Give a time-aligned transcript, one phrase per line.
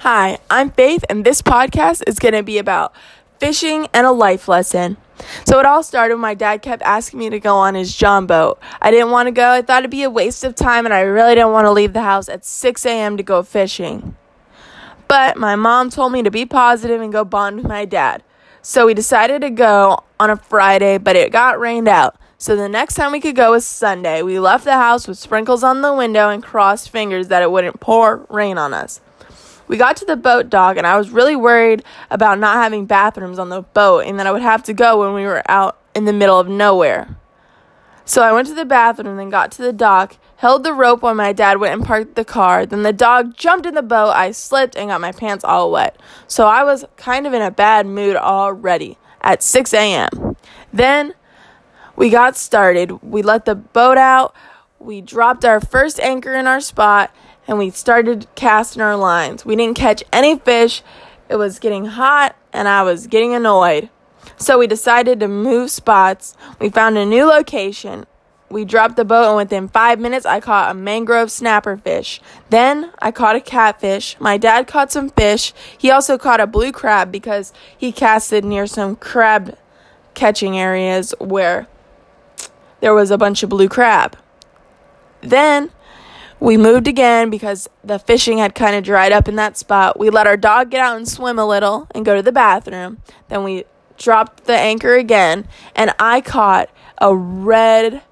[0.00, 2.94] Hi, I'm Faith, and this podcast is going to be about
[3.38, 4.96] fishing and a life lesson.
[5.44, 8.24] So it all started when my dad kept asking me to go on his John
[8.24, 8.58] boat.
[8.80, 9.50] I didn't want to go.
[9.50, 11.92] I thought it'd be a waste of time, and I really didn't want to leave
[11.92, 13.18] the house at 6 a.m.
[13.18, 14.16] to go fishing.
[15.06, 18.22] But my mom told me to be positive and go bond with my dad.
[18.62, 22.16] So we decided to go on a Friday, but it got rained out.
[22.38, 24.22] So the next time we could go was Sunday.
[24.22, 27.80] We left the house with sprinkles on the window and crossed fingers that it wouldn't
[27.80, 29.02] pour rain on us.
[29.70, 33.38] We got to the boat dock, and I was really worried about not having bathrooms
[33.38, 36.06] on the boat and that I would have to go when we were out in
[36.06, 37.16] the middle of nowhere.
[38.04, 41.14] So I went to the bathroom, then got to the dock, held the rope while
[41.14, 42.66] my dad went and parked the car.
[42.66, 44.10] Then the dog jumped in the boat.
[44.10, 45.96] I slipped and got my pants all wet.
[46.26, 50.36] So I was kind of in a bad mood already at 6 a.m.
[50.72, 51.14] Then
[51.94, 53.00] we got started.
[53.04, 54.34] We let the boat out.
[54.80, 57.14] We dropped our first anchor in our spot
[57.46, 59.44] and we started casting our lines.
[59.44, 60.82] We didn't catch any fish.
[61.28, 63.90] It was getting hot and I was getting annoyed.
[64.36, 66.36] So we decided to move spots.
[66.58, 68.06] We found a new location.
[68.50, 72.20] We dropped the boat and within five minutes I caught a mangrove snapper fish.
[72.50, 74.16] Then I caught a catfish.
[74.18, 75.52] My dad caught some fish.
[75.78, 79.56] He also caught a blue crab because he casted near some crab
[80.14, 81.68] catching areas where
[82.80, 84.16] there was a bunch of blue crab.
[85.20, 85.70] Then
[86.40, 89.98] we moved again because the fishing had kind of dried up in that spot.
[89.98, 93.02] We let our dog get out and swim a little and go to the bathroom.
[93.28, 93.64] Then we
[93.98, 95.46] dropped the anchor again,
[95.76, 98.02] and I caught a red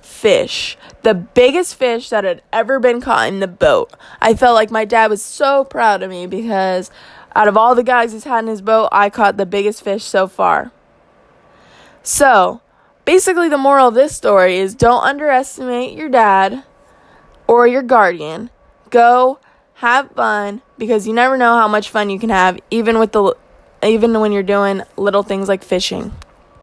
[0.00, 3.92] fish, the biggest fish that had ever been caught in the boat.
[4.20, 6.92] I felt like my dad was so proud of me because
[7.34, 10.04] out of all the guys he's had in his boat, I caught the biggest fish
[10.04, 10.70] so far.
[12.04, 12.60] So,
[13.04, 16.62] basically, the moral of this story is don't underestimate your dad
[17.46, 18.50] or your guardian.
[18.90, 19.38] Go
[19.74, 23.36] have fun because you never know how much fun you can have even with the
[23.82, 26.12] even when you're doing little things like fishing.